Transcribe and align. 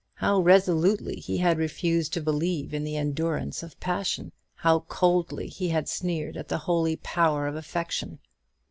How 0.15 0.39
resolutely 0.39 1.17
he 1.17 1.37
had 1.37 1.59
refused 1.59 2.11
to 2.13 2.21
believe 2.23 2.73
in 2.73 2.83
the 2.83 2.97
endurance 2.97 3.61
of 3.61 3.79
passion! 3.79 4.31
how 4.55 4.79
coldly 4.89 5.47
he 5.47 5.69
had 5.69 5.87
sneered 5.87 6.37
at 6.37 6.47
the 6.47 6.57
holy 6.57 6.95
power 6.95 7.45
of 7.45 7.55
affection! 7.55 8.17